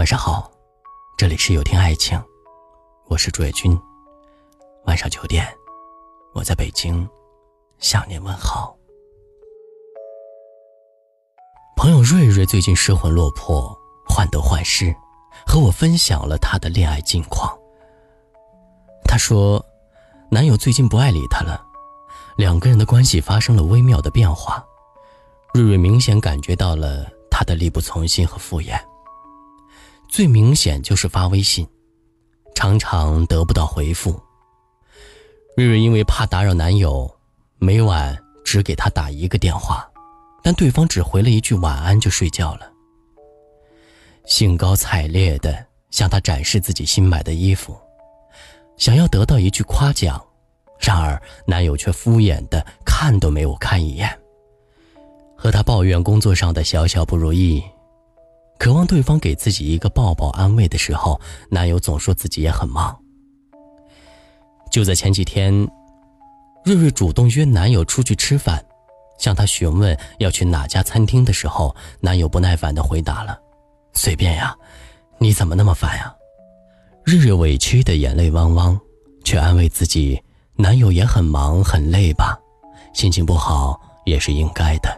[0.00, 0.50] 晚上好，
[1.18, 2.18] 这里是有听爱情，
[3.08, 3.78] 我是朱野君。
[4.86, 5.46] 晚上九点，
[6.32, 7.06] 我在北京
[7.78, 8.74] 向您问好。
[11.76, 13.78] 朋友瑞瑞最近失魂落魄、
[14.08, 14.90] 患得患失，
[15.46, 17.54] 和我分享了他的恋爱近况。
[19.04, 19.62] 他说，
[20.30, 21.62] 男友最近不爱理她了，
[22.38, 24.64] 两个人的关系发生了微妙的变化。
[25.52, 28.80] 瑞瑞明显感觉到了他的力不从心和敷衍。
[30.10, 31.64] 最明显就是发微信，
[32.56, 34.20] 常常得不到回复。
[35.56, 37.08] 瑞瑞因为怕打扰男友，
[37.58, 39.88] 每晚只给他打一个电话，
[40.42, 42.68] 但对方只回了一句晚安就睡觉了。
[44.26, 47.78] 兴高采烈的向他展示自己新买的衣服，
[48.76, 50.20] 想要得到一句夸奖，
[50.80, 54.10] 然而男友却敷衍的看都没有看一眼，
[55.36, 57.62] 和他抱怨工作上的小小不如意。
[58.60, 62.94] 渴望对方给自己一个抱抱安慰的时候，男友总说自己也很忙。
[64.70, 65.50] 就在前几天，
[66.62, 68.62] 瑞瑞主动约男友出去吃饭，
[69.18, 73.40] 向他询问要去哪家餐厅的时候，男友不耐烦的回答了
[73.94, 74.54] ：“随便呀，
[75.16, 76.14] 你怎么那么烦呀？”
[77.02, 78.78] 瑞瑞委屈的眼泪汪汪，
[79.24, 80.22] 却安慰自己
[80.54, 82.38] ：“男友也很忙很累吧，
[82.92, 84.94] 心情不好也是应该的。”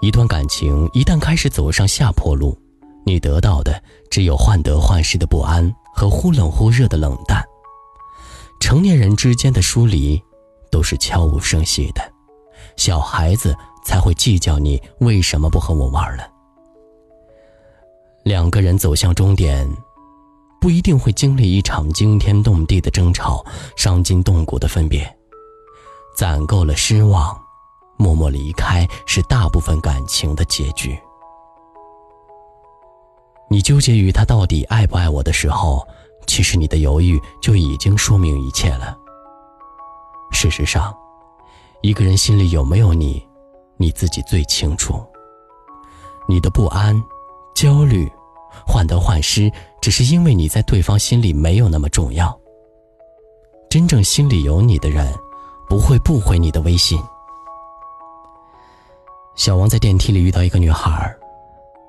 [0.00, 2.56] 一段感情一旦开始走上下坡路，
[3.04, 7.44] 你得到的只有患得患失的不安和忽冷忽热的冷淡。
[8.60, 10.20] 成年人之间的疏离，
[10.70, 12.12] 都是悄无声息的，
[12.76, 16.28] 小孩子才会计较你为什么不和我玩了。
[18.22, 19.68] 两个人走向终点，
[20.60, 23.44] 不一定会经历一场惊天动地的争吵、
[23.76, 25.12] 伤筋动骨的分别，
[26.16, 27.36] 攒够了失望。
[27.98, 30.98] 默默离开是大部分感情的结局。
[33.50, 35.86] 你纠结于他到底爱不爱我的时候，
[36.26, 38.96] 其实你的犹豫就已经说明一切了。
[40.30, 40.94] 事实上，
[41.82, 43.26] 一个人心里有没有你，
[43.76, 45.04] 你自己最清楚。
[46.28, 46.94] 你的不安、
[47.54, 48.06] 焦虑、
[48.66, 49.50] 患得患失，
[49.80, 52.38] 只是因为你在对方心里没有那么重要。
[53.70, 55.12] 真正心里有你的人，
[55.68, 57.02] 不会不回你的微信。
[59.38, 61.14] 小王在电梯里遇到一个女孩，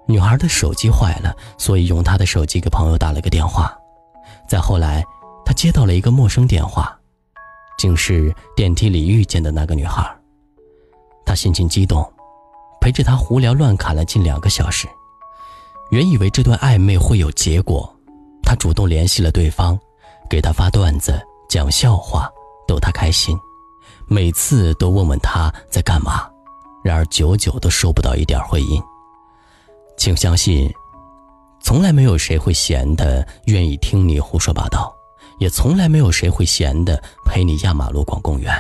[0.06, 3.76] 女孩的手机坏了，所以用她的手机给朋友打了个电话。
[4.48, 5.04] 再后来，
[5.44, 6.96] 他接到了一个陌生电话，
[7.76, 10.08] 竟是电梯里遇见的那个女孩。
[11.26, 12.08] 他心情激动，
[12.80, 14.88] 陪着她胡聊乱侃了近两个小时。
[15.90, 17.92] 原以为这段暧昧会有结果，
[18.44, 19.78] 他主动联系了对方，
[20.30, 22.30] 给他发段子、讲笑话，
[22.68, 23.36] 逗他开心，
[24.08, 26.30] 每次都问问他在干嘛。
[26.90, 28.82] 然而，久久都收不到一点回音。
[29.96, 30.68] 请相信，
[31.62, 34.92] 从来没有谁会闲的愿意听你胡说八道，
[35.38, 38.52] 也从来没有谁会闲的陪你压马路、逛公园，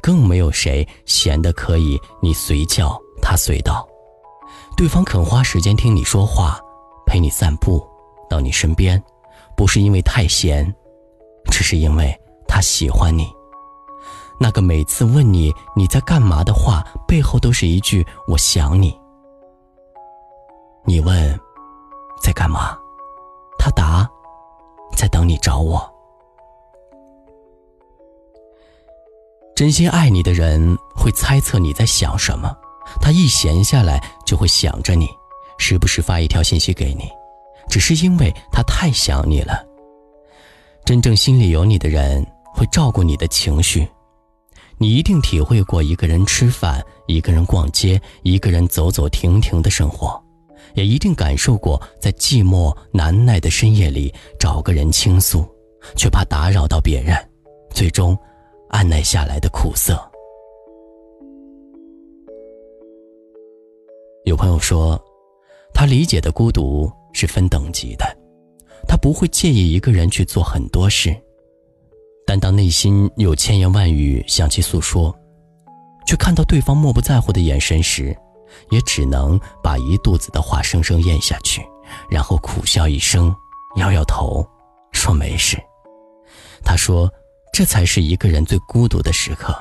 [0.00, 3.86] 更没有谁闲的可以你随叫他随到。
[4.74, 6.58] 对方肯花时间听你说话，
[7.04, 7.86] 陪你散步，
[8.30, 8.98] 到你身边，
[9.54, 10.74] 不是因为太闲，
[11.50, 12.18] 只是因为
[12.48, 13.28] 他喜欢你。
[14.42, 18.92] 那个每次问你你在干嘛的话，背后都是一句“我想你”。
[20.84, 21.40] 你问
[22.20, 22.76] 在干嘛，
[23.56, 24.04] 他答
[24.96, 25.88] 在等你找我。
[29.54, 32.52] 真心爱你的人会猜测你在想什么，
[33.00, 35.08] 他一闲下来就会想着你，
[35.56, 37.08] 时不时发一条信息给你，
[37.68, 39.64] 只是因为他太想你了。
[40.84, 43.88] 真正心里有你的人会照顾你的情绪。
[44.82, 50.20] 你一定体会过一个人吃饭、一个人逛街、一个人走走停停的生活，
[50.74, 55.46] 也一定感受过在寂寞难耐的深夜里找个人倾诉，
[55.94, 57.16] 却怕打扰到别人，
[57.70, 58.18] 最终
[58.70, 59.96] 按耐下来的苦涩。
[64.24, 65.00] 有朋友说，
[65.72, 68.04] 他理解的孤独是分等级的，
[68.88, 71.16] 他不会介意一个人去做很多事。
[72.32, 75.14] 但当内心有千言万语向其诉说，
[76.06, 78.16] 却看到对方漠不在乎的眼神时，
[78.70, 81.62] 也只能把一肚子的话生生咽下去，
[82.08, 83.36] 然后苦笑一声，
[83.76, 84.42] 摇摇头，
[84.92, 85.58] 说没事。
[86.64, 87.06] 他说，
[87.52, 89.54] 这才是一个人最孤独的时刻。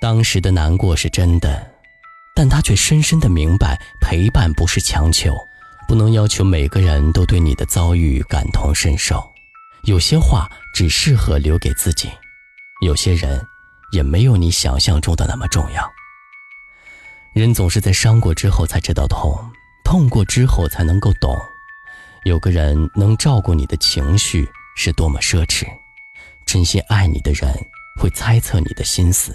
[0.00, 1.68] 当时的难过是真的，
[2.36, 5.34] 但他却深深的明白，陪伴不是强求，
[5.88, 9.20] 不能要求每个人都对你的遭遇感同身受。
[9.84, 12.08] 有些话只适合留给自己，
[12.82, 13.44] 有些人
[13.90, 15.90] 也没有你想象中的那么重要。
[17.34, 19.36] 人总是在伤过之后才知道痛，
[19.84, 21.36] 痛过之后才能够懂，
[22.24, 25.66] 有个人能照顾你的情绪是多么奢侈。
[26.46, 27.52] 真心爱你的人
[27.98, 29.34] 会猜测你的心思，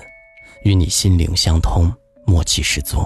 [0.63, 1.91] 与你心灵相通，
[2.25, 3.05] 默契十足。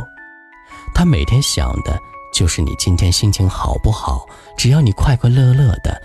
[0.93, 1.99] 他每天想的
[2.31, 4.27] 就是你今天心情好不好，
[4.57, 5.99] 只要你快快乐乐的，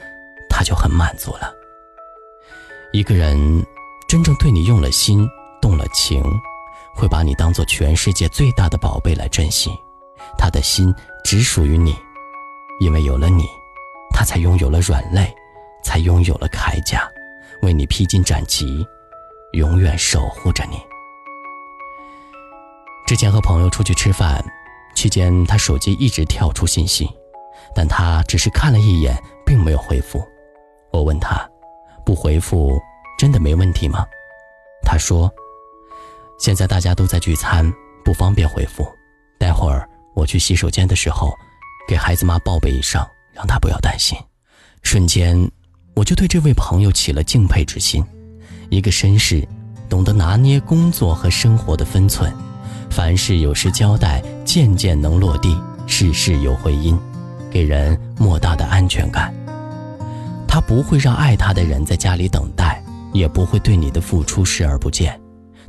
[0.57, 1.53] 他就很满足了。
[2.91, 3.37] 一个人
[4.09, 5.29] 真正对你用了心、
[5.61, 6.25] 动了情，
[6.95, 9.71] 会把你当做全世界最大的宝贝来珍惜。
[10.39, 11.95] 他的心只属于你，
[12.81, 13.45] 因为有了你，
[14.15, 15.31] 他才拥有了软肋，
[15.85, 17.07] 才拥有了铠甲，
[17.61, 18.83] 为你披荆斩棘，
[19.53, 20.81] 永远守护着你。
[23.07, 24.43] 之前和朋友出去吃饭，
[24.95, 27.07] 期间他手机一直跳出信息，
[27.75, 30.27] 但他只是看了一眼，并没有回复。
[30.97, 31.47] 我问他，
[32.07, 32.81] 不回复
[33.19, 34.07] 真的没问题吗？
[34.83, 35.31] 他说，
[36.39, 37.71] 现在大家都在聚餐，
[38.03, 38.87] 不方便回复，
[39.39, 39.87] 待会儿。
[40.15, 41.35] 我去洗手间的时候，
[41.87, 43.05] 给孩子妈报备一声，
[43.35, 44.19] 让她不要担心。
[44.83, 45.39] 瞬间，
[45.95, 48.03] 我就对这位朋友起了敬佩之心。
[48.71, 49.47] 一个绅士，
[49.91, 52.33] 懂得拿捏工作和生活的分寸，
[52.89, 56.99] 凡事有时交代，件件能落地，事事有回音，
[57.51, 59.35] 给人莫大的安全感。
[60.57, 62.83] 他不会让爱他的人在家里等待，
[63.13, 65.21] 也不会对你的付出视而不见。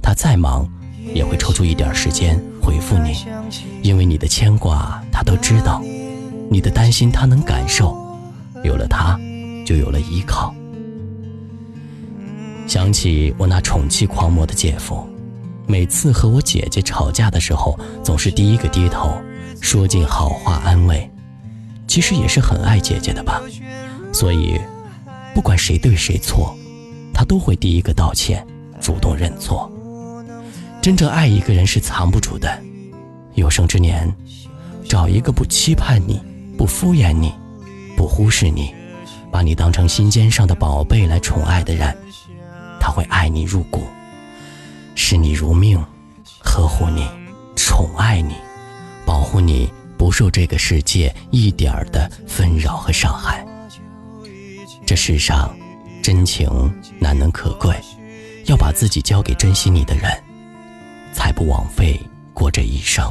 [0.01, 0.65] 他再忙，
[1.13, 2.41] 也会抽出一点时间。
[2.61, 3.13] 回复你，
[3.81, 5.81] 因为你的牵挂他都知道，
[6.49, 7.97] 你的担心他能感受，
[8.63, 9.19] 有了他，
[9.65, 10.55] 就有了依靠。
[12.65, 15.05] 想起我那宠妻狂魔的姐夫，
[15.65, 19.19] 每次和我姐姐吵架的时候，总是第一个低头，
[19.59, 21.11] 说尽好话安慰。
[21.87, 23.41] 其实也是很爱姐姐的吧，
[24.13, 24.57] 所以，
[25.37, 26.57] 不管谁对谁错，
[27.13, 28.43] 他都会第一个道歉，
[28.81, 29.71] 主动认错。
[30.81, 32.59] 真正爱一个人是藏不住的，
[33.35, 34.11] 有生之年，
[34.89, 36.19] 找一个不期盼你、
[36.57, 37.31] 不敷衍你、
[37.95, 38.73] 不忽视你，
[39.31, 41.95] 把你当成心尖上的宝贝来宠爱的人，
[42.79, 43.83] 他会爱你入骨，
[44.95, 45.79] 视你如命，
[46.39, 47.07] 呵护你，
[47.55, 48.33] 宠爱你，
[49.05, 53.45] 保护你不受这个世界一点儿的纷扰和伤害。
[54.87, 55.53] 这世上，
[56.01, 56.49] 真情
[56.97, 57.75] 难能可贵，
[58.45, 60.09] 要把自己交给珍惜你的人。
[61.11, 61.99] 才不枉费
[62.33, 63.05] 过这一生。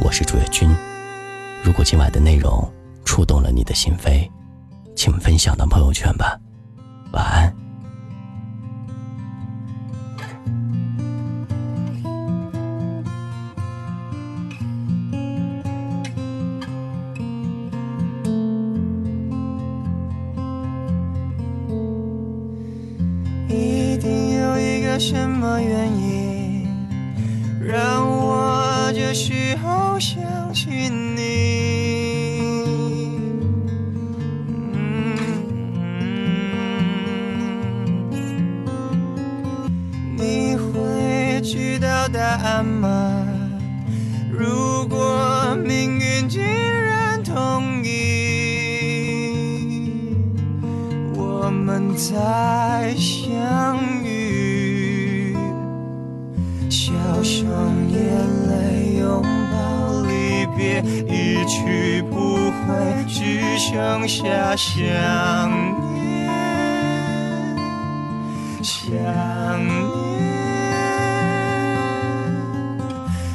[0.00, 0.68] 我是朱月君，
[1.62, 2.70] 如果今晚的内容
[3.06, 4.28] 触动了你的心扉，
[4.94, 6.38] 请分享到朋友圈吧。
[7.12, 7.63] 晚安。
[24.98, 26.66] 什么原因
[27.60, 31.24] 让我这时候想起你？
[40.16, 43.26] 你会知道答案吗？
[44.30, 47.90] 如果命运竟然同意，
[51.14, 53.93] 我们再相
[63.74, 64.78] 剩下想
[65.92, 66.30] 念，
[68.62, 68.94] 想
[69.66, 69.74] 念。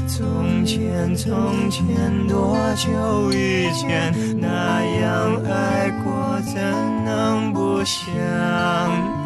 [0.08, 1.84] 从前，从前，
[2.26, 6.56] 多久以前，那样爱过，怎
[7.04, 8.08] 能不想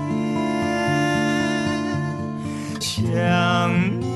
[0.09, 0.41] 念？
[2.81, 4.09] 想念？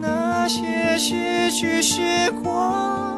[0.00, 0.62] 那些。
[1.00, 3.17] 失去时光，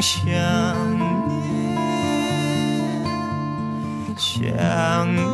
[0.00, 0.32] 想
[0.96, 1.36] 念，
[4.16, 5.28] 想念。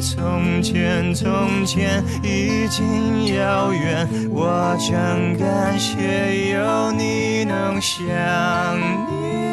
[0.00, 9.52] 从前，从前已经遥远，我真感谢有你能想念，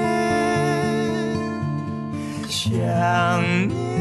[2.48, 3.99] 想念。